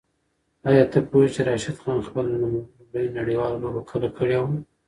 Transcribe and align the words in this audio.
آیا 0.69 0.83
ته 0.91 0.99
پوهېږې 1.09 1.31
چې 1.35 1.41
راشد 1.49 1.77
خان 1.81 1.99
خپله 2.07 2.31
لومړۍ 2.41 3.05
نړیواله 3.17 3.57
لوبه 3.63 3.81
کله 3.89 4.07
کړې 4.17 4.37
وه؟ 4.41 4.51